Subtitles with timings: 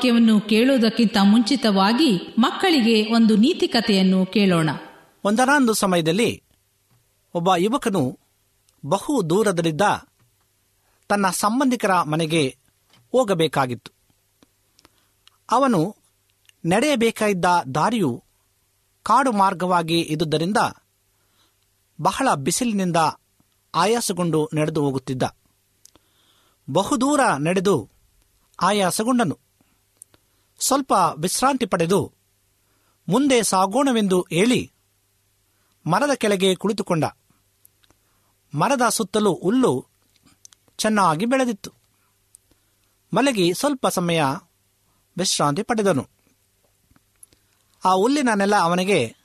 [0.00, 4.70] ವಾಕ್ಯವನ್ನು ಕೇಳುವುದಕ್ಕಿಂತ ಮುಂಚಿತವಾಗಿ ಮಕ್ಕಳಿಗೆ ಒಂದು ನೀತಿ ಕಥೆಯನ್ನು ಕೇಳೋಣ.
[5.24, 6.42] ಒಂದರಾಂದು ಸಮಯದಲ್ಲಿ
[7.34, 8.18] ಒಬ್ಬ ಯುವಕನು
[8.86, 9.80] ಬಹು ದೂರದಲ್ಲಿದ್ದ
[11.08, 12.56] ತನ್ನ ಸಂಬಂಧಿಕರ ಮನೆಗೆ
[13.12, 13.92] ಹೋಗಬೇಕಾಗಿತ್ತು.
[15.50, 15.96] ಅವನು
[16.64, 17.44] ನಡೆಯಬೇಕಾಗಿದ್ದ
[17.74, 18.24] ದಾರಿಯು
[19.02, 20.56] ಕಾಡು ಮಾರ್ಗವಾಗಿ ಇದ್ದುದರಿಂದ
[22.00, 22.96] ಬಹಳ ಬಿಸಿಲಿನಿಂದ
[23.74, 25.22] ಆಯಾಸಗೊಂಡು ನಡೆದು ಹೋಗುತ್ತಿದ್ದ.
[26.70, 27.90] ಬಹುದೂರ ನಡೆದು
[28.62, 29.49] ಆಯಾಸಗೊಂಡನು.
[30.60, 32.12] ಸ್ವಲ್ಪ ವಿಶ್ರಾಂತಿ ಪಡೆದು
[33.08, 34.72] ಮುಂದೆ ಸಾಗೋಣವೆಂದು ಹೇಳಿ
[35.86, 37.04] ಮರದ ಕೆಳಗೆ ಕುಳಿತುಕೊಂಡ.
[38.54, 39.86] ಮರದ ಸುತ್ತಲೂ ಹುಲ್ಲು
[40.78, 41.70] ಚೆನ್ನಾಗಿ ಬೆಳೆದಿತ್ತು.
[43.14, 44.22] ಮಲಗಿ ಸ್ವಲ್ಪ ಸಮಯ
[45.18, 46.08] ವಿಶ್ರಾಂತಿ ಪಡೆದನು.
[47.84, 49.16] ಆ ಹುಲ್ಲಿನ ನೆಲ ಅವನಿಗೆ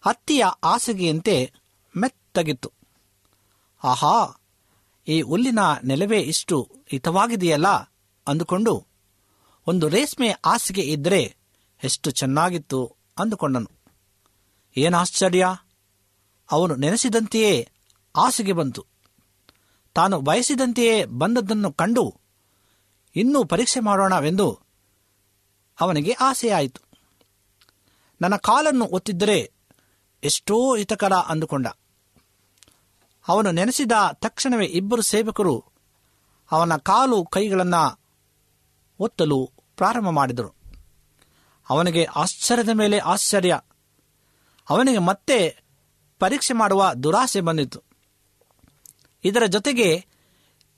[0.00, 1.52] ಹತ್ತಿಯ ಹಾಸಿಗೆಯಂತೆ
[1.96, 2.72] ಮೆತ್ತಗಿತ್ತು.
[3.84, 4.40] ಆಹಾ,
[5.08, 7.68] ಈ ಹುಲ್ಲಿನ ನೆಲವೇ ಇಷ್ಟು ಹಿತವಾಗಿದೆಯಲ್ಲ?
[8.28, 8.89] ಅಂದುಕೊಂಡು
[9.66, 11.36] ಒಂದು ರೇಷ್ಮೆ ಹಾಸಿಗೆ ಇದ್ದರೆ
[11.84, 13.70] ಎಷ್ಟು ಚೆನ್ನಾಗಿತ್ತು ಅಂದುಕೊಂಡನು.
[14.76, 15.46] ಏನು ಆಶ್ಚರ್ಯ?
[16.50, 17.68] ಅವನು ನೆನೆಸಿದಂತೆಯೇ
[18.16, 18.86] ಹಾಸಿಗೆ ಬಂತು.
[19.94, 22.20] ತಾನು ಬಯಸಿದಂತೆಯೇ ಬಂದದ್ದನ್ನು ಕಂಡು
[23.16, 24.60] ಇನ್ನೂ ಪರೀಕ್ಷೆ ಮಾಡೋಣವೆಂದು
[25.80, 26.80] ಅವನಿಗೆ ಆಸೆಯಾಯಿತು.
[28.20, 29.52] ನನ್ನ ಕಾಲನ್ನು ಒತ್ತಿದ್ದರೆ
[30.24, 31.66] ಎಷ್ಟೋ ಹಿತಕರ ಅಂದುಕೊಂಡ.
[33.28, 35.64] ಅವನು ನೆನೆಸಿದ ತಕ್ಷಣವೇ ಇಬ್ಬರು ಸೇವಕರು
[36.50, 37.99] ಅವನ ಕಾಲು ಕೈಗಳನ್ನು
[39.00, 40.54] ಒತ್ತಲು ಪ್ರಾರಂಭ ಮಾಡಿದರು.
[41.70, 43.60] ಅವನಿಗೆ ಆಶ್ಚರ್ಯದ ಮೇಲೆ ಆಶ್ಚರ್ಯ.
[44.70, 45.62] ಅವನಿಗೆ ಮತ್ತೆ
[46.18, 47.82] ಪರೀಕ್ಷೆ ಮಾಡುವ ದುರಾಸೆ ಬಂದಿತು.
[49.24, 50.06] ಇದರ ಜೊತೆಗೆ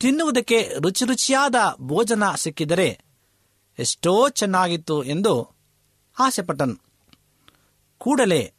[0.00, 3.00] ತಿನ್ನುವುದಕ್ಕೆ ರುಚಿ ರುಚಿಯಾದ ಭೋಜನ ಸಿಕ್ಕಿದರೆ
[3.78, 5.56] ಎಷ್ಟೋ ಚೆನ್ನಾಗಿತ್ತು ಎಂದು
[6.18, 6.76] ಆಸೆಪಟ್ಟನು.
[7.98, 8.52] ಕೂಡಲೇ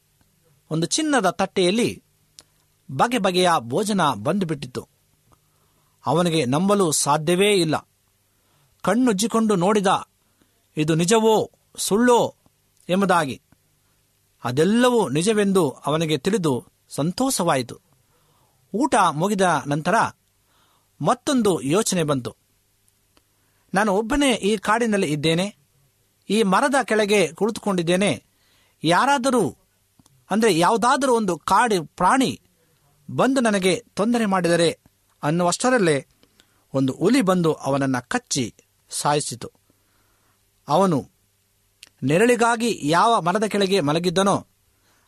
[0.72, 2.04] ಒಂದು ಚಿನ್ನದ ತಟ್ಟೆಯಲ್ಲಿ
[2.92, 4.88] ಬಗೆ ಬಗೆಯ ಭೋಜನ ಬಂದುಬಿಟ್ಟಿತ್ತು.
[6.06, 7.90] ಅವನಿಗೆ ನಂಬಲು ಸಾಧ್ಯವೇ ಇಲ್ಲ.
[8.84, 9.88] ಕಣ್ಣುಜ್ಜಿಕೊಂಡು ನೋಡಿದ,
[10.78, 11.36] ಇದು ನಿಜವೋ
[11.78, 12.20] ಸುಳ್ಳೋ
[12.90, 13.38] ಎಂಬುದಾಗಿ.
[14.44, 16.54] ಅದೆಲ್ಲವೂ ನಿಜವೆಂದು ಅವನಿಗೆ ತಿಳಿದು
[16.90, 17.76] ಸಂತೋಷವಾಯಿತು.
[18.74, 19.96] ಊಟ ಮುಗಿದ ನಂತರ
[21.02, 22.32] ಮತ್ತೊಂದು ಯೋಚನೆ ಬಂತು.
[23.74, 25.46] ನಾನು ಒಬ್ಬನೇ ಈ ಕಾಡಿನಲ್ಲಿ ಇದ್ದೇನೆ,
[26.30, 28.12] ಈ ಮರದ ಕೆಳಗೆ ಕುಳಿತುಕೊಂಡಿದ್ದೇನೆ,
[28.84, 29.44] ಯಾರಾದರೂ,
[30.32, 32.32] ಅಂದರೆ ಯಾವುದಾದರೂ ಒಂದು ಕಾಡಿ ಪ್ರಾಣಿ
[33.10, 34.70] ಬಂದು ನನಗೆ ತೊಂದರೆ ಮಾಡಿದರೆ
[35.24, 35.98] ಅನ್ನುವಷ್ಟರಲ್ಲೇ
[36.74, 38.46] ಒಂದು ಹುಲಿ ಬಂದು ಅವನನ್ನು ಕಚ್ಚಿ
[38.94, 39.52] ಸಾಯಿಸಿತು.
[40.68, 41.10] ಅವನು,
[42.04, 44.48] ನೆರಳಿಗಾಗಿ ಯಾವ ಮರದ ಕೆಳಗೆ ಮಲಗಿದ್ದನೋ,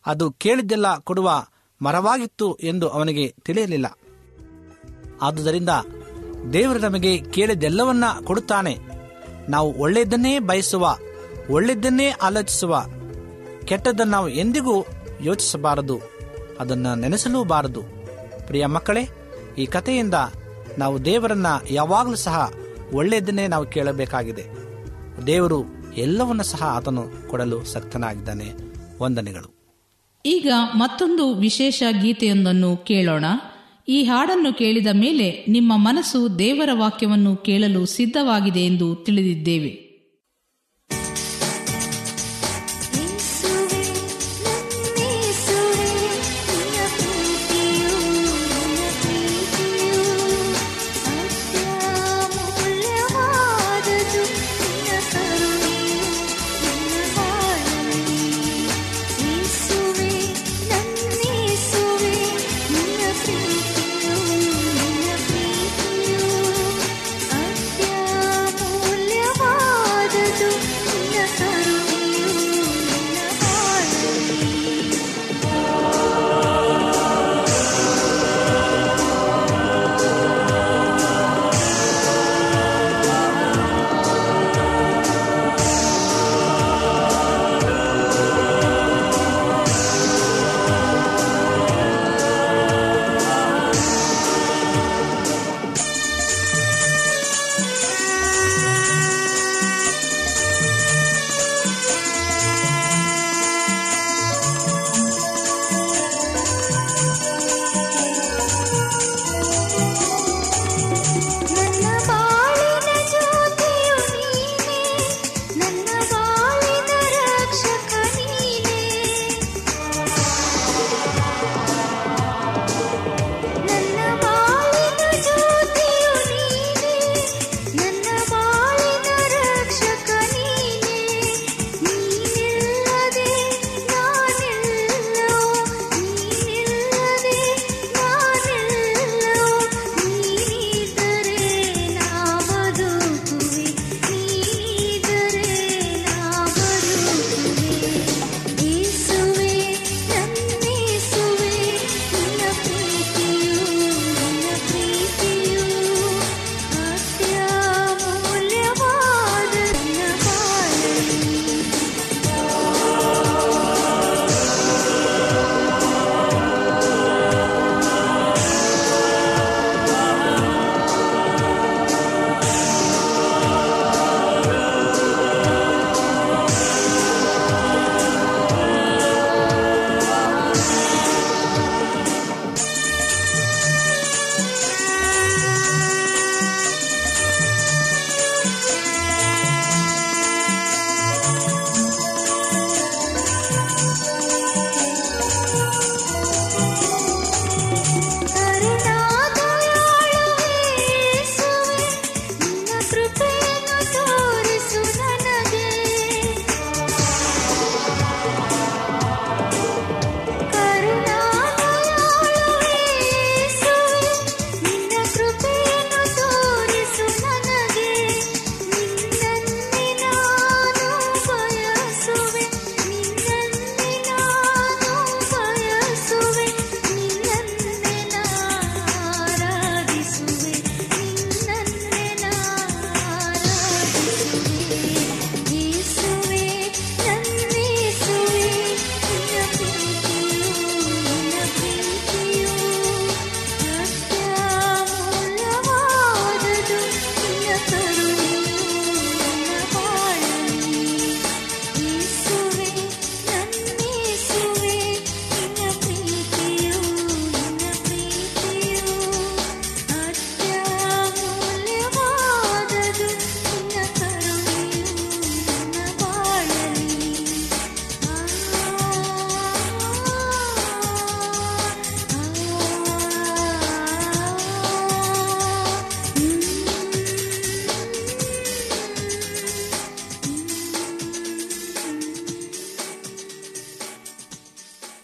[0.05, 1.45] ಅದು ಕೇಳಿದ್ದೆಲ್ಲ ಕೊಡುವ
[1.81, 3.97] ಮರವಾಗಿತ್ತು ಎಂದು ಅವನಿಗೆ ತಿಳಿಯಲಿಲ್ಲ.
[5.21, 5.69] ಆದುದರಿಂದ
[6.53, 8.77] ದೇವರು ನಮಗೆ ಕೇಳಿದ್ದೆಲ್ಲವನ್ನ ಕೊಡುತ್ತಾನೆ.
[9.49, 10.97] ನಾವು ಒಳ್ಳೆಯದನ್ನೇ ಬಯಸುವ,
[11.49, 12.85] ಒಳ್ಳೆಯದನ್ನೇ ಆಲೋಚಿಸುವ,
[13.65, 14.85] ಕೆಟ್ಟದ್ದನ್ನು ನಾವು ಎಂದಿಗೂ
[15.21, 15.99] ಯೋಚಿಸಬಾರದು,
[16.59, 17.81] ಅದನ್ನು ನೆನೆಸಲೂಬಾರದು.
[18.47, 19.09] ಪ್ರಿಯ ಮಕ್ಕಳೇ,
[19.57, 20.13] ಈ ಕಥೆಯಿಂದ
[20.77, 22.51] ನಾವು ದೇವರನ್ನ ಯಾವಾಗಲೂ ಸಹ
[22.93, 24.45] ಒಳ್ಳೆಯದನ್ನೇ ನಾವು ಕೇಳಬೇಕಾಗಿದೆ.
[25.27, 25.63] ದೇವರು
[25.97, 28.51] ಎಲ್ಲವನ್ನ ಸಹ ಆತನು ಕೊಡಲು ಸಕ್ತನಾಗಿದ್ದಾನೆ.
[29.01, 29.55] ವಂದನೆಗಳು.
[30.25, 33.25] ಈಗ ಮತ್ತೊಂದು ವಿಶೇಷ ಗೀತೆಯೊಂದನ್ನು ಕೇಳೋಣ.
[33.87, 39.84] ಈ ಹಾಡನ್ನು ಕೇಳಿದ ಮೇಲೆ ನಿಮ್ಮ ಮನಸ್ಸು ದೇವರ ವಾಕ್ಯವನ್ನು ಕೇಳಲು ಸಿದ್ಧವಾಗಿದೆ ಎಂದು ತಿಳಿದಿದ್ದೇವೆ.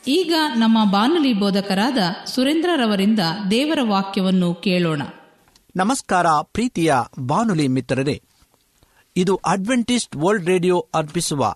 [0.08, 3.20] ಈಗ ನಮ್ಮ ಬಾನುಲಿ ಬೋಧಕರಾದ ಸುರೇಂದ್ರರವರಿಂದ
[3.51, 5.01] ದೇವರ ವಾಕ್ಯವನ್ನು ಕೇಳೋಣ.
[5.75, 8.24] ನಮಸ್ಕಾರ ಪ್ರೀತಿಯ ಬಾನುಲಿ ಮಿತ್ರರೇ.
[9.17, 11.55] ಇದು ಅಡ್ವೆಂಟಿಸ್ಟ್ ವರ್ಲ್ಡ್ ರೇಡಿಯೋ ಅರ್ಪಿಸುವ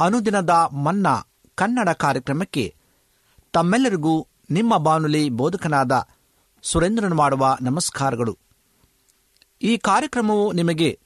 [0.00, 0.50] ಅನುದಿನದ
[0.84, 2.74] ಮನ್ನಾ ಕನ್ನಡ ಕಾರ್ಯಕ್ರಮಕ್ಕೆ
[3.52, 6.08] ತಮ್ಮೆಲ್ಲರಿಗೂ ನಿಮ್ಮ ಬಾನುಲಿ ಬೋಧಕನಾದ
[6.62, 8.38] ಸುರೇಂದ್ರನ್ ಮಾಡುವ ನಮಸ್ಕಾರಗಳು.
[9.62, 10.98] ಈ ಕಾರ್ಯಕ್ರಮವು ನಿಮಗೆ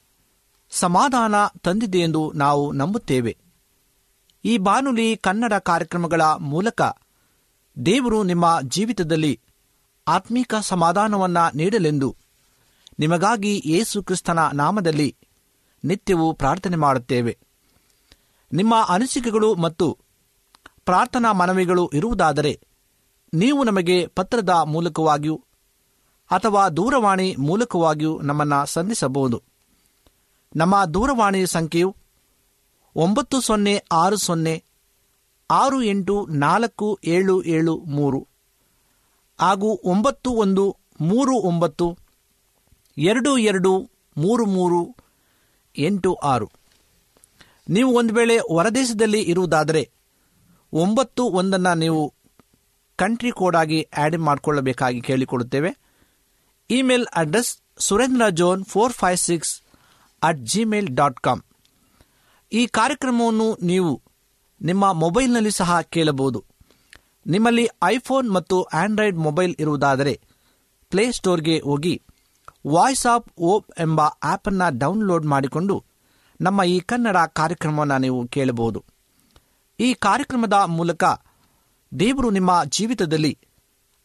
[0.71, 3.37] ಸಮಾಧಾನ ತಂದಿದೆ ಎಂದು ನಾವು ನಂಬುತ್ತೇವೆ.
[4.45, 6.83] ಈ ಬಾನುಲಿ ಕನ್ನಡ ಕಾರ್ಯಕ್ರಮಗಳ ಮೂಲಕ
[7.87, 9.41] ದೇವರು ನಿಮ್ಮ ಜೀವಿತದಲ್ಲಿ
[10.09, 12.17] ಆತ್ಮಿಕ ಸಮಾಧಾನವನ್ನ ನೀಡಲೆಂದು
[12.99, 15.17] ನಿಮಗಾಗಿ ಯೇಸು ಕ್ರಿಸ್ತನ ನಾಮದಲ್ಲಿ
[15.85, 17.39] ನಿತ್ಯವೂ ಪ್ರಾರ್ಥನೆ ಮಾಡುತ್ತೇವೆ.
[18.53, 19.99] ನಿಮ್ಮ ಅನಿಸಿಕೆಗಳು ಮತ್ತು
[20.85, 22.61] ಪ್ರಾರ್ಥನಾ ಮನವಿಗಳು ಇರುವುದಾದರೆ
[23.35, 25.45] ನೀವು ನಮಗೆ ಪತ್ರದ ಮೂಲಕವಾಗಿಯೂ
[26.31, 29.43] ಅಥವಾ ದೂರವಾಣಿ ಮೂಲಕವಾಗಿಯೂ ನಮ್ಮನ್ನು ಸಂಧಿಸಬಹುದು.
[30.57, 31.97] ನಮ್ಮ ದೂರವಾಣಿ ಸಂಖ್ಯೆಯು
[32.97, 34.65] ಒಂಬತ್ತು ಸೊನ್ನೆ ಆರು ಸೊನ್ನೆ
[35.51, 38.29] ಆರು ಎಂಟು ನಾಲ್ಕು ಏಳು ಏಳು ಮೂರು
[39.41, 41.99] ಹಾಗೂ ಒಂಬತ್ತು ಒಂದು ಮೂರು ಒಂಬತ್ತು
[42.99, 44.97] ಎರಡು ಎರಡು ಮೂರು ಮೂರು
[45.79, 46.51] ಎಂಟು ಆರು
[47.69, 49.91] ನೀವು ಒಂದು ವೇಳೆ ಹೊರದೇಶದಲ್ಲಿ ಇರುವುದಾದರೆ
[50.73, 52.15] ಒಂಬತ್ತು ಒಂದನ್ನು ನೀವು
[52.97, 55.79] ಕಂಟ್ರಿ ಕೋಡ್ ಆಗಿ ಆ್ಯಡ್ ಮಾಡಿಕೊಳ್ಳಬೇಕಾಗಿ ಕೇಳಿಕೊಳ್ಳುತ್ತೇವೆ.
[56.71, 59.63] Email address Surendra John four five six
[60.23, 61.43] at Gmail dot com.
[62.53, 64.03] ಈ ಕಾರ್ಯಕ್ರಮವನ್ನು ನೀವು
[64.61, 66.45] ನಿಮ್ಮ ಮೊಬೈಲ್ನಲ್ಲಿ ಸಹ ಕೇಳಬಹುದು.
[67.27, 70.21] ನಿಮ್ಮಲ್ಲಿ ಐಫೋನ್ ಮತ್ತು ಆಂಡ್ರಾಯ್ಡ್ ಮೊಬೈಲ್ ಇರುವುದಾದರೆ
[70.91, 72.03] ಪ್ಲೇಸ್ಟೋರ್ಗೆ ಹೋಗಿ
[72.67, 75.85] ವಾಯ್ಸ್ ಆಫ್ ಓಪ್ ಎಂಬ ಆ್ಯಪನ್ನು ಡೌನ್ಲೋಡ್ ಮಾಡಿಕೊಂಡು
[76.41, 78.85] ನಮ್ಮ ಈ ಕನ್ನಡ ಕಾರ್ಯಕ್ರಮವನ್ನು ನೀವು ಕೇಳಬಹುದು.
[79.81, 81.05] ಈ ಕಾರ್ಯಕ್ರಮದ ಮೂಲಕ
[82.01, 83.39] ದೇವರು ನಿಮ್ಮ ಜೀವಿತದಲ್ಲಿ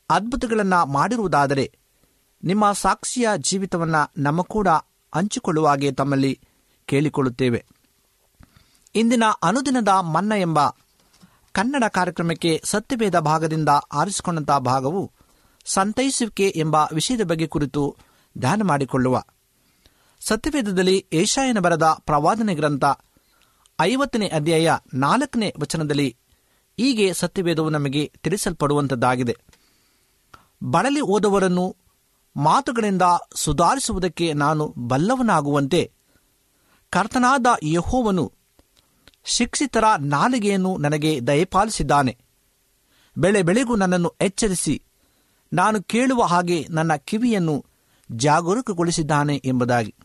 [0.09, 1.71] ಅದ್ಭುತಗಳನ್ನು ಮಾಡಿರುವುದಾದರೆ
[2.43, 4.67] ನಿಮ್ಮ ಸಾಕ್ಷಿಯ ಜೀವಿತವನ್ನು ನಮ್ಮ ಕೂಡ
[5.15, 6.39] ಹಂಚಿಕೊಳ್ಳುವ ಹಾಗೆ ತಮ್ಮಲ್ಲಿ
[6.85, 7.65] ಕೇಳಿಕೊಳ್ಳುತ್ತೇವೆ.
[8.95, 10.59] ಇಂದಿನ ಅನುದಿನದ ಮನ್ನ ಎಂಬ
[11.51, 15.11] ಕನ್ನಡ ಕಾರ್ಯಕ್ರಮಕ್ಕೆ ಸತ್ಯವೇದ ಭಾಗದಿಂದ ಆರಿಸಿಕೊಂಡಂತಹ ಭಾಗವು
[15.65, 17.95] ಸಂತೈಸುವಿಕೆ ಎಂಬ ವಿಷಯದ ಬಗ್ಗೆ ಕುರಿತು
[18.37, 19.23] ಧ್ಯಾನ ಮಾಡಿಕೊಳ್ಳುವ.
[20.19, 22.83] ಸತ್ಯವೇದದಲ್ಲಿ ಏಷಾಯನ ಬರದ ಪ್ರವಾದನೆ ಗ್ರಂಥ
[23.81, 26.17] ಐವತ್ತನೇ ಅಧ್ಯಾಯ ನಾಲ್ಕನೇ ವಚನದಲ್ಲಿ
[26.77, 29.37] ಹೀಗೆ ಸತ್ಯವೇದವು ನಮಗೆ ತಿಳಿಸಲ್ಪಡುವಂಥದ್ದಾಗಿದೆ
[30.63, 31.75] ಬಳಲಿ ಓದವರನ್ನು
[32.37, 33.01] ಮಾತುಗಳಿಂದ
[33.35, 35.91] ಸುಧಾರಿಸುವುದಕ್ಕೆ ನಾನು ಬಲ್ಲವನಾಗುವಂತೆ
[36.89, 38.31] ಕರ್ತನಾದ ಯಹೋವನು
[39.25, 42.17] ಶಿಕ್ಷಿತರ ನಾಲಿಗೆಯನ್ನು ನನಗೆ ದಯಪಾಲಿಸಿದ್ದಾನೆ.
[43.17, 44.83] ಬೆಳೆ ಬೆಳೆಗೂ ನನ್ನನ್ನು ಎಚ್ಚರಿಸಿ,
[45.53, 47.65] ನಾನು ಕೇಳುವ ಹಾಗೆ ನನ್ನ ಕಿವಿಯನ್ನು
[48.11, 49.95] ಜಾಗರೂಕಗೊಳಿಸಿದ್ದಾನೆ ಎಂಬುದಾಗಿ.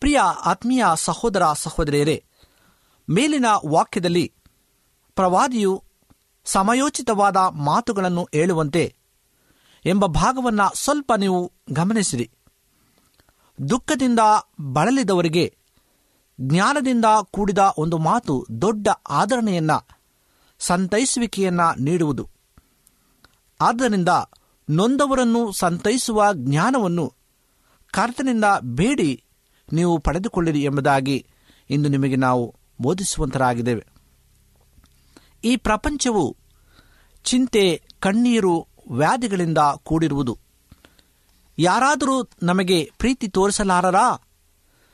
[0.00, 2.24] ಪ್ರಿಯ ಆತ್ಮೀಯ ಸಹೋದರ ಸಹೋದರಿಯರೇ,
[3.10, 4.32] ಮೇಲಿನ ವಾಕ್ಯದಲ್ಲಿ
[5.14, 5.84] ಪ್ರವಾದಿಯು
[6.44, 8.94] ಸಮಯೋಚಿತವಾದ ಮಾತುಗಳನ್ನು ಹೇಳುವಂತೆ
[9.84, 12.30] ಎಂಬ ಭಾಗವನ್ನು ಸ್ವಲ್ಪ ನೀವು ಗಮನಿಸಿರಿ.
[13.70, 14.18] ದುಃಖದಿಂದ
[14.72, 15.56] ಬಳಲಿದವರಿಗೆ
[16.40, 19.70] ಜ್ಞಾನದಿಂದ ಕೂಡಿದ ಒಂದು ಮಾತು ದೊಡ್ಡ ಆದರಣೆಯನ್ನ,
[20.58, 22.28] ಸಂತೈಸುವಿಕೆಯನ್ನ ನೀಡುವುದು.
[23.60, 24.08] ಆದ್ದರಿಂದ
[24.70, 27.14] ನೊಂದವರನ್ನು ಸಂತೈಸುವ ಜ್ಞಾನವನ್ನು
[27.92, 29.24] ಕರ್ತನಿಂದ ಬೇಡಿ
[29.72, 31.26] ನೀವು ಪಡೆದುಕೊಳ್ಳಿರಿ ಎಂಬುದಾಗಿ
[31.70, 33.86] ಇಂದು ನಿಮಗೆ ನಾವು ಬೋಧಿಸುವಂತರಾಗಿದ್ದೇವೆ.
[35.44, 36.36] ಈ ಪ್ರಪಂಚವು
[37.24, 40.38] ಚಿಂತೆ, ಕಣ್ಣೀರು, ವ್ಯಾಧಿಗಳಿಂದ ಕೂಡಿರುವುದು.
[41.58, 44.16] ಯಾರಾದರೂ ನಮಗೆ ಪ್ರೀತಿ ತೋರಿಸಲಾರರಾ,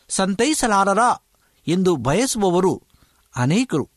[0.08, 1.27] ಸಂತೈಸಲಾರರಾ
[1.68, 2.82] ಎಂದು ಬಯಸುವವರು
[3.36, 3.88] ಅನೇಕರು.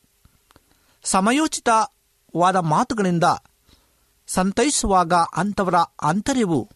[1.03, 3.23] ಸಮಯೋಚಿತವಾದ ಮಾತುಗಳಿಂದ
[4.27, 6.69] ಸಂತೈಸುವಾಗ ಅಂಥವರ ಆಂತರ್ಯವು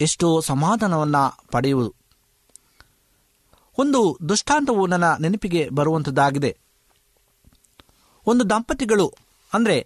[0.00, 1.94] ಎಷ್ಟೋ ಸಮಾಧಾನವನ್ನು ಪಡೆಯುವುದು.
[3.78, 6.58] ಒಂದು ದೃಷ್ಟಾಂತವು ನನ್ನ ನೆನಪಿಗೆ ಬರುವಂಥದ್ದಾಗಿದೆ
[8.26, 9.06] ಒಂದು ದಂಪತಿಗಳು,
[9.52, 9.76] ಅಂದರೆ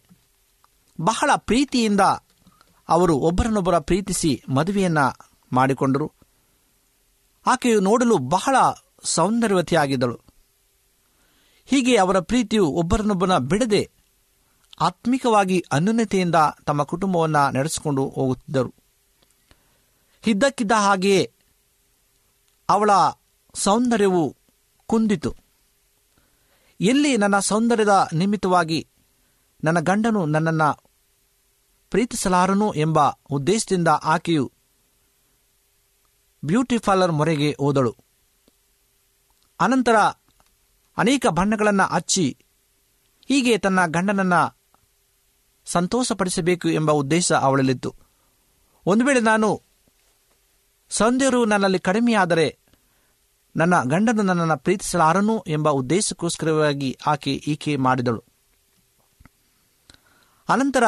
[1.00, 2.00] ಬಹಳ ಪ್ರೀತಿಯಿಂದ
[2.88, 5.06] ಅವರು ಒಬ್ಬರನ್ನೊಬ್ಬರ ಪ್ರೀತಿಸಿ ಮದುವೆಯನ್ನು
[5.52, 6.12] ಮಾಡಿಕೊಂಡರು.
[7.46, 8.56] ಆಕೆಯು ನೋಡಲು ಬಹಳ
[9.04, 10.25] ಸೌಂದರ್ಯವತಿಯಾಗಿದ್ದಳು.
[11.66, 13.90] ಹೀಗೆ ಅವರ ಪ್ರೀತಿಯು ಒಬ್ಬರನ್ನೊಬ್ಬನ ಬಿಡದೆ
[14.80, 18.74] ಆತ್ಮಿಕವಾಗಿ ಅನ್ಯೂನ್ಯತೆಯಿಂದ ತಮ್ಮ ಕುಟುಂಬವನ್ನು ನಡೆಸಿಕೊಂಡು ಹೋಗುತ್ತಿದ್ದರು.
[20.26, 21.32] ಇದ್ದಕ್ಕಿದ್ದ ಹಾಗೆಯೇ
[22.68, 22.90] ಅವಳ
[23.54, 24.36] ಸೌಂದರ್ಯವು
[24.86, 25.36] ಕುಂದಿತು.
[26.80, 28.88] ಎಲ್ಲಿ ನನ್ನ ಸೌಂದರ್ಯದ ನಿಮಿತ್ತವಾಗಿ
[29.64, 30.90] ನನ್ನ ಗಂಡನು ನನ್ನನ್ನು
[31.90, 32.98] ಪ್ರೀತಿಸಲಾರನು ಎಂಬ
[33.30, 34.52] ಉದ್ದೇಶದಿಂದ ಆಕೆಯು
[36.44, 36.78] ಬ್ಯೂಟಿ
[37.10, 37.96] ಮೊರೆಗೆ ಹೋದಳು.
[39.60, 39.94] ಅನಂತರ
[40.98, 42.36] ಅನೇಕ ಬಣ್ಣಗಳನ್ನು ಹಚ್ಚಿ
[43.28, 44.56] ಹೀಗೆ ತನ್ನ ಗಂಡನನ್ನು
[45.64, 47.94] ಸಂತೋಷಪಡಿಸಬೇಕು ಎಂಬ ಉದ್ದೇಶ ಅವಳಲ್ಲಿತ್ತು.
[48.86, 49.62] ಒಂದು ವೇಳೆ ನಾನು
[50.88, 52.58] ಸೌಂದರ್ಯವು ನನ್ನಲ್ಲಿ ಕಡಿಮೆಯಾದರೆ
[53.56, 58.24] ನನ್ನ ಗಂಡನು ನನ್ನನ್ನು ಪ್ರೀತಿಸಲಾರನು ಎಂಬ ಉದ್ದೇಶಕ್ಕೋಸ್ಕರವಾಗಿ ಆಕೆ ಈಕೆ ಮಾಡಿದಳು.
[60.48, 60.84] ಅನಂತರ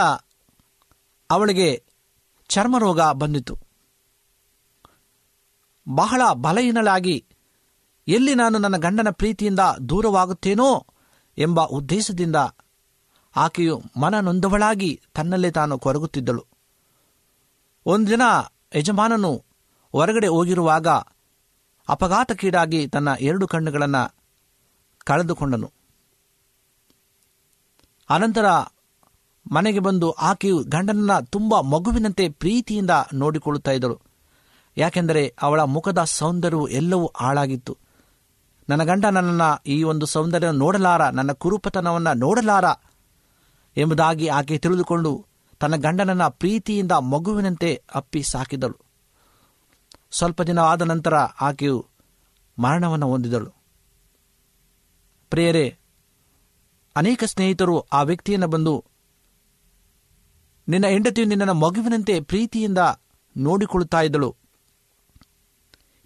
[1.30, 1.84] ಅವಳಿಗೆ
[2.48, 3.58] ಚರ್ಮರೋಗ ಬಂದಿತು
[5.88, 7.27] ಬಹಳ ಬಲಹೀನಳಾಗಿ
[8.08, 10.86] ಎಲ್ಲಿ ನಾನು ನನ್ನ ಗಂಡನ ಪ್ರೀತಿಯಿಂದ ದೂರವಾಗುತ್ತೇನೋ
[11.38, 12.36] ಎಂಬ ಉದ್ದೇಶದಿಂದ
[13.36, 16.46] ಆಕೆಯು ಮನನೊಂದವಳಾಗಿ ತನ್ನಲ್ಲೇ ತಾನು ಕೊರಗುತ್ತಿದ್ದಳು.
[17.86, 18.22] ಒಂದಿನ ದಿನ
[18.76, 19.44] ಯಜಮಾನನು
[19.92, 20.88] ಹೊರಗಡೆ ಹೋಗಿರುವಾಗ
[21.88, 24.14] ಅಪಘಾತಕ್ಕೀಡಾಗಿ ತನ್ನ ಎರಡು ಕಣ್ಣುಗಳನ್ನು
[25.04, 25.72] ಕಳೆದುಕೊಂಡನು.
[28.10, 28.46] ಅನಂತರ
[29.52, 34.00] ಮನೆಗೆ ಬಂದು ಆಕೆಯು ಗಂಡನನ್ನ ತುಂಬ ಮಗುವಿನಂತೆ ಪ್ರೀತಿಯಿಂದ ನೋಡಿಕೊಳ್ಳುತ್ತಾ ಇದ್ದಳು.
[34.76, 37.87] ಯಾಕೆಂದರೆ ಅವಳ ಮುಖದ ಸೌಂದರ್ಯವು ಎಲ್ಲವೂ ಹಾಳಾಗಿತ್ತು.
[38.68, 42.64] ನನ್ನ ಗಂಡ ನನ್ನನ್ನು ಈ ಒಂದು ಸೌಂದರ್ಯ ನೋಡಲಾರ, ನನ್ನ ಕುರುಪತನವನ್ನು ನೋಡಲಾರ
[43.76, 45.26] ಎಂಬುದಾಗಿ ಆಕೆ ತಿಳಿದುಕೊಂಡು
[45.60, 48.78] ತನ್ನ ಗಂಡನನ್ನ ಪ್ರೀತಿಯಿಂದ ಮಗುವಿನಂತೆ ಅಪ್ಪಿ ಸಾಕಿದಳು.
[50.10, 51.86] ಸ್ವಲ್ಪ ದಿನ ಆದ ನಂತರ ಆಕೆಯು
[52.58, 53.50] ಮರಣವನ್ನು ಹೊಂದಿದಳು.
[55.30, 55.78] ಪ್ರಿಯರೇ,
[56.96, 58.84] ಅನೇಕ ಸ್ನೇಹಿತರು ಆ ವ್ಯಕ್ತಿಯನ್ನು ಬಂದು
[60.68, 62.78] ನಿನ್ನ ಹೆಂಡತಿಯು ನಿನ್ನನ್ನು ಮಗುವಿನಂತೆ ಪ್ರೀತಿಯಿಂದ
[63.36, 64.36] ನೋಡಿಕೊಳ್ಳುತ್ತಾ ಇದ್ದಳು.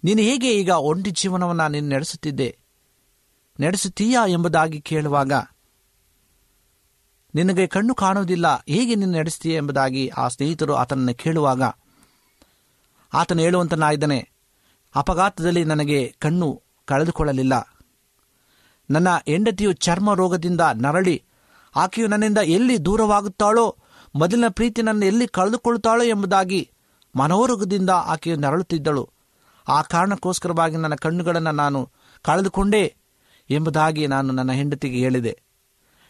[0.03, 2.57] ನೀನು ಹೇಗೆ ಈಗ ಒಂಟಿ ಜೀವನವನ್ನು ನೀನು ನಡೆಸುತ್ತಿದ್ದೆ?
[3.59, 5.33] ನಡೆಸುತ್ತೀಯಾ ಎಂಬುದಾಗಿ ಕೇಳುವಾಗ,
[7.35, 11.61] ನಿನಗೆ ಕಣ್ಣು ಕಾಣುವುದಿಲ್ಲ, ಹೇಗೆ ನೀನು ನಡೆಸ್ತೀಯ ಎಂಬುದಾಗಿ ಆ ಸ್ನೇಹಿತರು ಆತನನ್ನು ಕೇಳುವಾಗ,
[13.13, 14.29] ಆತನು ಹೇಳುವಂತನಾಗಿದ್ದಾನೆ,
[14.95, 17.77] ಅಪಘಾತದಲ್ಲಿ ನನಗೆ ಕಣ್ಣು ಕಳೆದುಕೊಳ್ಳಲಿಲ್ಲ.
[18.89, 21.23] ನನ್ನ ಹೆಂಡತಿಯು ಚರ್ಮ ರೋಗದಿಂದ ನರಳಿ,
[21.75, 23.77] ಆಕೆಯು ನನ್ನಿಂದ ಎಲ್ಲಿ ದೂರವಾಗುತ್ತಾಳೋ,
[24.15, 26.71] ಮೊದಲಿನ ಪ್ರೀತಿ ನನ್ನ ಎಲ್ಲಿ ಕಳೆದುಕೊಳ್ಳುತ್ತಾಳೋ ಎಂಬುದಾಗಿ
[27.15, 29.12] ಮನೋರೋಗದಿಂದ ಆಕೆಯು ನರಳುತ್ತಿದ್ದಳು.
[29.67, 31.89] ಆ ಕಾರಣಕ್ಕೋಸ್ಕರವಾಗಿ ನನ್ನ ಕಣ್ಣುಗಳನ್ನು ನಾನು
[32.21, 32.95] ಕಳೆದುಕೊಂಡೆ
[33.49, 35.41] ಎಂಬುದಾಗಿ ನಾನು ನನ್ನ ಹೆಂಡತಿಗೆ ಹೇಳಿದೆ.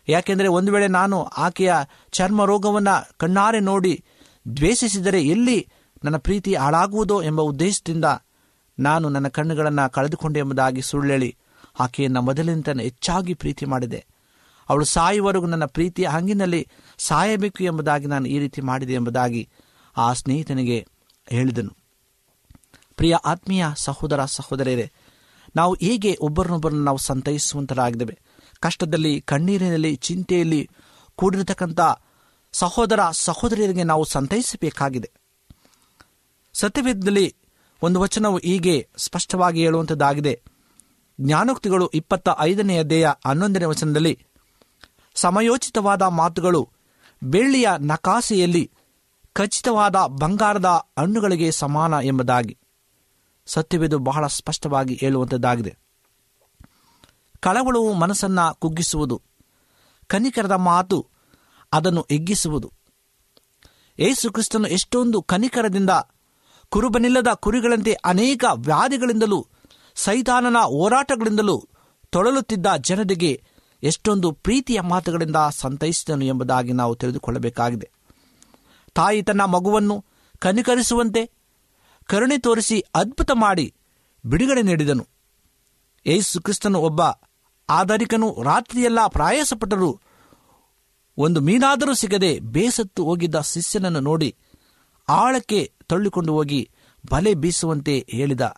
[0.10, 1.74] ಯಾಕೆಂದರೆ ಒಂದು ವೇಳೆ ನಾನು ಆಕೆಯ
[2.12, 4.04] ಚರ್ಮ ರೋಗವನ್ನು ಕಣ್ಣಾರೆ ನೋಡಿ
[4.58, 5.68] ದ್ವೇಷಿಸಿದರೆ ಎಲ್ಲಿ
[6.04, 8.06] ನನ್ನ ಪ್ರೀತಿ ಹಾಳಾಗುವುದೋ ಎಂಬ ಉದ್ದೇಶದಿಂದ
[8.80, 11.36] ನಾನು ನನ್ನ ಕಣ್ಣುಗಳನ್ನು ಕಳೆದುಕೊಂಡೆ ಎಂಬುದಾಗಿ ಸುಳ್ಳೇಳಿ
[11.80, 14.06] ಆಕೆಯನ್ನು ಮೊದಲಿನಿಂದ ಹೆಚ್ಚಾಗಿ ಪ್ರೀತಿ ಮಾಡಿದೆ.
[14.70, 19.50] ಅವಳು ಸಾಯುವವರೆಗೂ ನನ್ನ ಪ್ರೀತಿಯ ಹಂಗಿನಲ್ಲಿ ಸಾಯಬೇಕು ಎಂಬುದಾಗಿ ನಾನು ಈ ರೀತಿ ಮಾಡಿದೆ ಎಂಬುದಾಗಿ
[19.98, 20.88] ಆ ಸ್ನೇಹಿತನಿಗೆ
[21.28, 21.83] ಹೇಳಿದನು.
[22.98, 24.92] ಪ್ರಿಯ ಆತ್ಮೀಯ ಸಹೋದರ ಸಹೋದರಿಯರೇ,
[25.56, 28.20] ನಾವು ಹೇಗೆ ಒಬ್ಬರನ್ನೊಬ್ಬರನ್ನು ನಾವು ಸಂತೈಸುವಂತರಾಗಿದ್ದೇವೆ?
[28.60, 30.70] ಕಷ್ಟದಲ್ಲಿ, ಕಣ್ಣೀರಿನಲ್ಲಿ, ಚಿಂತೆಯಲ್ಲಿ
[31.16, 31.80] ಕೂಡಿರತಕ್ಕಂಥ
[32.52, 35.12] ಸಹೋದರ ಸಹೋದರಿಯರಿಗೆ ನಾವು ಸಂತೈಸಬೇಕಾಗಿದೆ.
[36.54, 37.36] ಸತ್ಯವೇದದಲ್ಲಿ
[37.82, 40.42] ಒಂದು ವಚನವು ಹೀಗೆ ಸ್ಪಷ್ಟವಾಗಿ ಹೇಳುವಂಥದ್ದಾಗಿದೆ
[41.22, 44.20] ಜ್ಞಾನೋಕ್ತಿಗಳು ಇಪ್ಪತ್ತ ಐದನೆಯ ದೇಹ ಹನ್ನೊಂದನೇ ವಚನದಲ್ಲಿ,
[45.16, 46.70] ಸಮಯೋಚಿತವಾದ ಮಾತುಗಳು
[47.24, 48.72] ಬೆಳ್ಳಿಯ ನಕಾಸೆಯಲ್ಲಿ
[49.34, 50.66] ಖಚಿತವಾದ ಬಂಗಾರದ
[51.00, 52.58] ಹಣ್ಣುಗಳಿಗೆ ಸಮಾನ ಎಂಬುದಾಗಿ.
[53.46, 55.78] ಸತ್ಯವೇದು ಬಹಳ ಸ್ಪಷ್ಟವಾಗಿ ಹೇಳುವಂತದ್ದಾಗಿದೆ.
[57.40, 59.22] ಕಳವಳವು ಮನಸ್ಸನ್ನ ಕುಗ್ಗಿಸುವುದು,
[60.08, 61.08] ಕನಿಕರದ ಮಾತು
[61.74, 62.72] ಅದನ್ನು ಎಗ್ಗಿಸುವುದು.
[64.00, 65.90] ಏಸು ಕ್ರಿಸ್ತನು ಎಷ್ಟೊಂದು ಕನಿಕರದಿಂದ
[66.70, 69.48] ಕುರುಬನಿಲ್ಲದ ಕುರಿಗಳಂತೆ ಅನೇಕ ವ್ಯಾಧಿಗಳಿಂದಲೂ,
[69.96, 71.70] ಸೈತಾನನ ಹೋರಾಟಗಳಿಂದಲೂ
[72.10, 73.44] ತೊಳಲುತ್ತಿದ್ದ ಜನರಿಗೆ
[73.84, 77.92] ಎಷ್ಟೊಂದು ಪ್ರೀತಿಯ ಮಾತುಗಳಿಂದ ಸಂತೈಸಿದನು ಎಂಬುದಾಗಿ ನಾವು ತಿಳಿದುಕೊಳ್ಳಬೇಕಾಗಿದೆ.
[78.94, 80.06] ತಾಯಿ ತನ್ನ ಮಗುವನ್ನು
[80.40, 81.33] ಕನಿಕರಿಸುವಂತೆ
[82.08, 83.74] ಕರುಣೆ ತೋರಿಸಿ ಅದ್ಭುತ ಮಾಡಿ
[84.26, 85.08] ಬಿಡುಗಡೆ ನೀಡಿದನು.
[86.06, 87.02] ಯೇಸು ಕ್ರಿಸ್ತನು ಒಬ್ಬ
[87.70, 90.02] ಆಧಾರಿಕನು, ರಾತ್ರಿಯೆಲ್ಲ ಪ್ರಾಯಸಪಟ್ಟರು.
[91.18, 94.36] ಒಂದು ಮೀನಾದರೂ ಸಿಗದೆ ಬೇಸತ್ತು ಹೋಗಿದ್ದ ಶಿಷ್ಯನನ್ನು ನೋಡಿ
[95.10, 96.70] ಆಳಕ್ಕೆ ತಳ್ಳಿಕೊಂಡು ಹೋಗಿ
[97.12, 98.56] ಬಲೆ ಬೀಸುವಂತೆ ಹೇಳಿದ.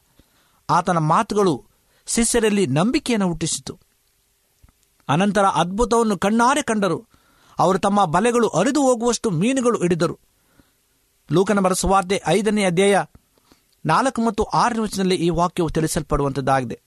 [0.69, 1.65] ಆತನ ಮಾತುಗಳು
[2.07, 3.79] ಶಿಷ್ಯರಲ್ಲಿ ನಂಬಿಕೆಯನ್ನು ಹುಟ್ಟಿಸಿತು.
[5.09, 7.07] ಅನಂತರ ಅದ್ಭುತವನ್ನು ಕಣ್ಣಾರೆ ಕಂಡರು.
[7.59, 10.19] ಅವರು ತಮ್ಮ ಬಲೆಗಳು ಅರಿದು ಹೋಗುವಷ್ಟು ಮೀನುಗಳು ಹಿಡಿದರು.
[11.31, 13.03] ಲೂಕನ ಬರಸುವಾರ್ತೆ ಐದನೇ ಅಧ್ಯಾಯ
[13.85, 16.81] ನಾಲ್ಕು ಮತ್ತು ಆರನೇ ವಚನದಲ್ಲಿ ಈ ವಾಕ್ಯವು ತಿಳಿಸಲ್ಪಡುವಂಥದ್ದಾಗಿದೆ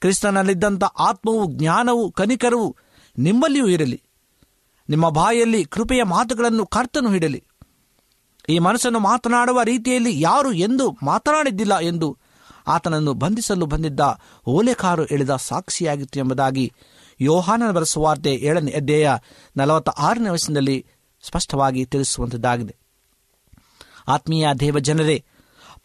[0.00, 2.76] ಕ್ರಿಸ್ತನಲ್ಲಿದ್ದಂಥ ಆತ್ಮವು, ಜ್ಞಾನವು, ಕನಿಕರವು
[3.18, 4.02] ನಿಮ್ಮಲ್ಲಿಯೂ ಇರಲಿ.
[4.88, 7.44] ನಿಮ್ಮ ಬಾಯಲ್ಲಿ ಕೃಪೆಯ ಮಾತುಗಳನ್ನು ಕರ್ತನು ಹಿಡಲಿ.
[8.48, 12.18] ಈ ಮನಸ್ಸನ್ನು ಮಾತನಾಡುವ ರೀತಿಯಲ್ಲಿ ಯಾರು ಎಂದು ಮಾತನಾಡಿದ್ದಿಲ್ಲ ಎಂದು
[12.66, 14.00] ಆತನನ್ನು ಬಂಧಿಸಲು ಬಂದಿದ್ದ
[14.46, 16.72] ಓಲೆಕಾರು ಎಳೆದ ಸಾಕ್ಷಿಯಾಗಿತ್ತು ಎಂಬುದಾಗಿ
[17.20, 19.10] ಯೋಹಾನನ ಬರೆಸುವಾರ್ತೆ ಏಳನೇ ಅಧ್ಯಾಯ
[19.56, 20.86] ನಲವತ್ತ ಆರನೇ ವಯಸ್ಸಿನಲ್ಲಿ
[21.22, 22.76] ಸ್ಪಷ್ಟವಾಗಿ ತಿಳಿಸುವಂತದ್ದಾಗಿದೆ.
[24.08, 25.24] ಆತ್ಮೀಯ ದೇವ ಜನರೇ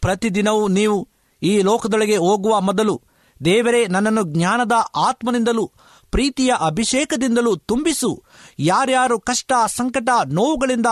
[0.00, 1.08] ಪ್ರತಿದಿನವೂ ನೀವು
[1.42, 3.02] ಈ ಲೋಕದೊಳಗೆ ಹೋಗುವ ಮೊದಲು
[3.44, 5.72] ದೇವರೇ ನನ್ನನ್ನು ಜ್ಞಾನದ ಆತ್ಮನಿಂದಲೂ
[6.10, 8.22] ಪ್ರೀತಿಯ ಅಭಿಷೇಕದಿಂದಲೂ ತುಂಬಿಸು.
[8.58, 10.86] ಯಾರ್ಯಾರು ಕಷ್ಟ, ಸಂಕಟ, ನೋವುಗಳಿಂದ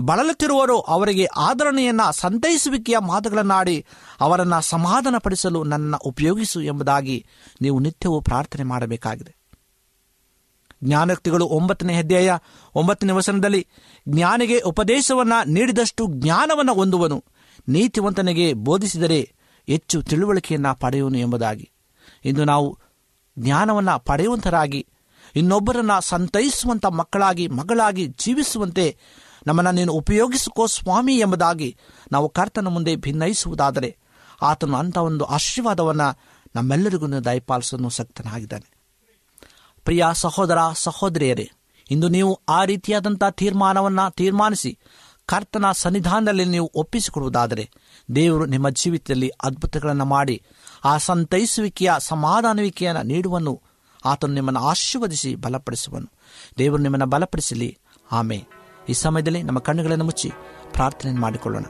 [0.00, 3.86] ಬಳಲುತ್ತಿರುವರೋ ಅವರಿಗೆ ಆಧರಣೆಯನ್ನ ಸಂತೈಸುವಿಕೆಯ ಮಾತುಗಳನ್ನಾಡಿ
[4.20, 7.26] ಅವರನ್ನು ಸಮಾಧಾನಪಡಿಸಲು ನನ್ನ ಉಪಯೋಗಿಸು ಎಂಬುದಾಗಿ
[7.60, 9.36] ನೀವು ನಿತ್ಯವೂ ಪ್ರಾರ್ಥನೆ ಮಾಡಬೇಕಾಗಿದೆ.
[10.84, 12.36] ಜ್ಞಾನಕ್ತಿಗಳು ಒಂಬತ್ತನೇ ಅಧ್ಯಾಯ
[12.74, 13.66] ಒಂಬತ್ತನೇ ವಸನದಲ್ಲಿ
[14.08, 17.24] ಜ್ಞಾನಿಗೆ ಉಪದೇಶವನ್ನ ನೀಡಿದಷ್ಟು ಜ್ಞಾನವನ್ನು ಹೊಂದುವನು.
[17.68, 19.32] ನೀತಿವಂತನಿಗೆ ಬೋಧಿಸಿದರೆ
[19.66, 21.70] ಹೆಚ್ಚು ತಿಳುವಳಿಕೆಯನ್ನು ಪಡೆಯುವನು ಎಂಬುದಾಗಿ.
[22.24, 22.78] ಇಂದು ನಾವು
[23.38, 24.86] ಜ್ಞಾನವನ್ನು ಪಡೆಯುವಂತರಾಗಿ,
[25.36, 28.96] ಇನ್ನೊಬ್ಬರನ್ನು ಸಂತೈಸುವಂಥ ಮಕ್ಕಳಾಗಿ, ಮಗಳಾಗಿ ಜೀವಿಸುವಂತೆ
[29.46, 31.76] ನಮ್ಮನ್ನು ನೀನು ಉಪಯೋಗಿಸಿಕೋ ಸ್ವಾಮಿ ಎಂಬುದಾಗಿ
[32.12, 33.96] ನಾವು ಕರ್ತನ ಮುಂದೆ ಭಿನ್ನಯಿಸುವುದಾದರೆ
[34.42, 36.18] ಆತನು ಅಂಥ ಒಂದು ಆಶೀರ್ವಾದವನ್ನು
[36.56, 38.70] ನಮ್ಮೆಲ್ಲರಿಗೂ ದಯಪಾಲಿಸಲು ಸಕ್ತನಾಗಿದ್ದಾನೆ.
[39.84, 41.50] ಪ್ರಿಯ ಸಹೋದರ ಸಹೋದರಿಯರೇ,
[41.90, 44.78] ಇಂದು ನೀವು ಆ ರೀತಿಯಾದಂಥ ತೀರ್ಮಾನವನ್ನು ತೀರ್ಮಾನಿಸಿ
[45.26, 47.70] ಕರ್ತನ ಸನ್ನಿಧಾನದಲ್ಲಿ ನೀವು ಒಪ್ಪಿಸಿಕೊಡುವುದಾದರೆ
[48.14, 50.42] ದೇವರು ನಿಮ್ಮ ಜೀವಿತದಲ್ಲಿ ಅದ್ಭುತಗಳನ್ನು ಮಾಡಿ
[50.84, 53.62] ಆ ಸಂತೈಸುವಿಕೆಯ ಸಮಾಧಾನವಿಕೆಯನ್ನು ನೀಡುವನು.
[54.04, 56.08] ಆತನು ನಿಮ್ಮನ್ನು ಆಶೀರ್ವದಿಸಿ ಬಲಪಡಿಸುವನು.
[56.58, 57.78] ದೇವರು ನಿಮ್ಮನ್ನು ಬಲಪಡಿಸಲಿ.
[58.12, 58.44] ಆಮೆ
[58.88, 60.30] ಈ ಸಮಯದಲ್ಲಿ ನಮ್ಮ ಕಣ್ಣುಗಳನ್ನು ಮುಚ್ಚಿ
[60.72, 61.64] ಪ್ರಾರ್ಥನೆ ಮಾಡಿಕೊಳ್ಳೋಣ.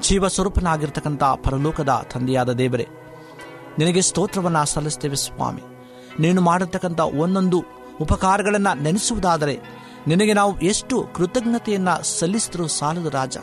[0.00, 2.86] ಜೀವ ಸ್ವರೂಪನಾಗಿರ್ತಕ್ಕಂಥ ಪರಲೋಕದ ತಂದೆಯಾದ ದೇವರೇ,
[3.78, 5.62] ನಿನಗೆ ಸ್ತೋತ್ರವನ್ನು ಸಲ್ಲಿಸ್ತೇವೆ ಸ್ವಾಮಿ.
[6.20, 7.64] ನೀನು ಮಾಡಿರ್ತಕ್ಕಂಥ ಒಂದೊಂದು
[8.00, 13.36] ಉಪಕಾರಗಳನ್ನು ನೆನೆಸುವುದಾದರೆ ನಿನಗೆ ನಾವು ಎಷ್ಟು ಕೃತಜ್ಞತೆಯನ್ನು ಸಲ್ಲಿಸಿದ್ರೂ ಸಾಲದು ರಾಜ.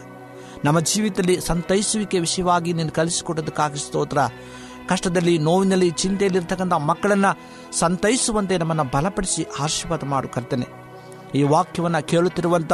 [0.65, 4.17] ನಮ್ಮ ಜೀವಿತದಲ್ಲಿ ಸಂತೈಸುವಿಕೆ ವಿಷಯವಾಗಿ ನೀನು ಕಲಿಸಿಕೊಟ್ಟದಕ್ಕಾಗಿ ಸ್ತೋತ್ರ.
[4.89, 7.39] ಕಷ್ಟದಲ್ಲಿ, ನೋವಿನಲ್ಲಿ, ಚಿಂತೆಯಲ್ಲಿರ್ತಕ್ಕಂಥ ಮಕ್ಕಳನ್ನು
[7.79, 10.65] ಸಂತೈಸುವಂತೆ ನಮ್ಮನ್ನು ಬಲಪಡಿಸಿ ಆಶೀರ್ವಾದ ಮಾಡು ಕರ್ತನೆ.
[11.35, 12.73] ಈ ವಾಕ್ಯವನ್ನು ಕೇಳುತ್ತಿರುವಂಥ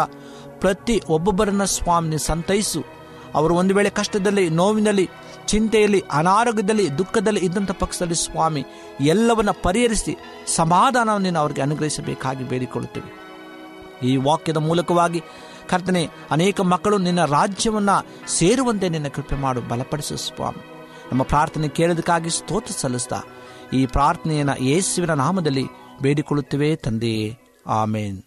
[0.60, 2.84] ಪ್ರತಿ ಒಬ್ಬೊಬ್ಬರನ್ನ ಸ್ವಾಮಿ ಸಂತೈಸು.
[3.36, 5.10] ಅವರು ಒಂದು ವೇಳೆ ಕಷ್ಟದಲ್ಲಿ, ನೋವಿನಲ್ಲಿ,
[5.46, 8.66] ಚಿಂತೆಯಲ್ಲಿ, ಅನಾರೋಗ್ಯದಲ್ಲಿ, ದುಃಖದಲ್ಲಿ ಇದ್ದಂಥ ಪಕ್ಷದಲ್ಲಿ ಸ್ವಾಮಿ,
[9.02, 10.18] ಎಲ್ಲವನ್ನ ಪರಿಹರಿಸಿ
[10.56, 13.23] ಸಮಾಧಾನವನ್ನು ನೀನು ಅವರಿಗೆ ಅನುಗ್ರಹಿಸಬೇಕಾಗಿ ಬೇಡಿಕೊಳ್ಳುತ್ತೇವೆ.
[14.02, 15.22] ಈ ವಾಕ್ಯದ ಮೂಲಕವಾಗಿ,
[15.70, 17.90] ಕರ್ತನೆ, ಅನೇಕ ಮಕ್ಕಳು ನಿನ್ನ ರಾಜ್ಯವನ್ನ
[18.28, 20.66] ಸೇರುವಂತೆ ನಿನ್ನ ಕೃಪೆ ಮಾಡು, ಬಲಪಡಿಸು ಸ್ವಾಮಿ.
[21.12, 23.22] ನಮ್ಮ ಪ್ರಾರ್ಥನೆ ಕೇಳೋದಕ್ಕಾಗಿ ಸ್ತೋತ್ರ ಸಲ್ಲಿಸ್ತಾ,
[23.74, 25.66] ಈ ಪ್ರಾರ್ಥನೆಯನ್ನು ಯೇಸುವಿನ ನಾಮದಲ್ಲಿ
[26.02, 28.24] ಬೇಡಿಕೊಳ್ಳುತ್ತೇವೆ ತಂದೆಯೇ ಆಮೇನ್.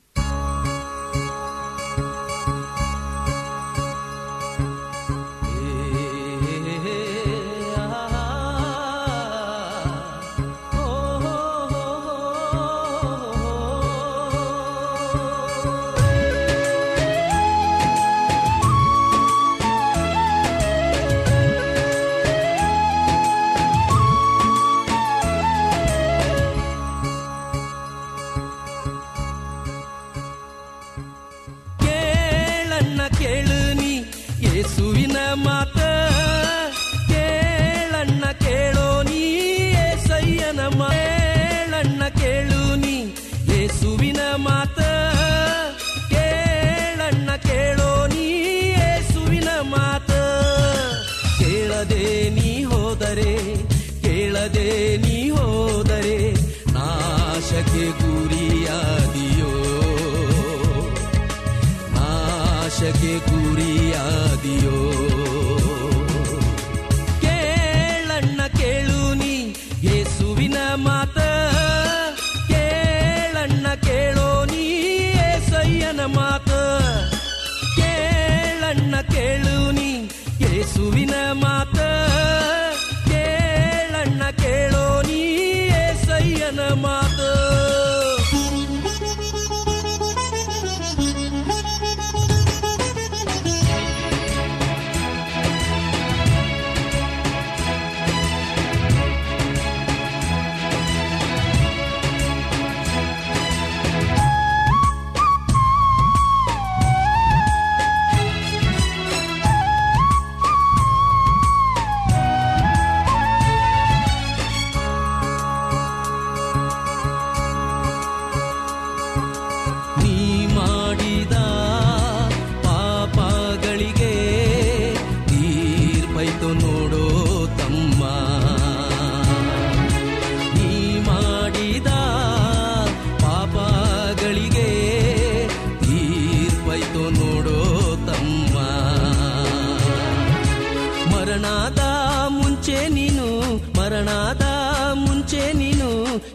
[144.99, 145.91] ಮುಂಚೆ ನೀನು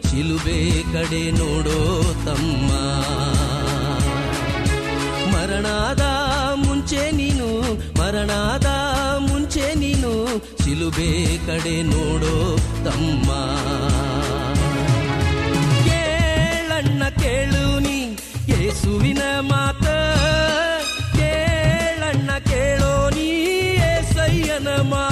[0.08, 0.58] ಶಿಲುಬೆ
[0.94, 1.78] ಕಡೆ ನೋಡೋ
[2.26, 2.70] ತಮ್ಮ
[5.34, 6.04] ಮರಣದ
[6.64, 7.48] ಮುಂಚೆ ನೀನು
[8.00, 8.68] ಮರಣದ
[9.28, 10.12] ಮುಂಚೆ ನೀನು
[10.64, 11.10] ಶಿಲುಬೆ
[11.46, 12.34] ಕಡೆ ನೋಡೋ
[12.84, 13.28] ತಮ್ಮ
[15.86, 17.98] ಕೇಳಣ್ಣ ಕೇಳು ನೀ
[18.52, 19.86] ಯೇಸುವಿನ ಮಾತ
[21.18, 23.28] ಕೇಳಣ್ಣ ಕೇಳೋ ನೀ
[23.90, 25.11] ಏಸಯ್ಯನ ಮಾತ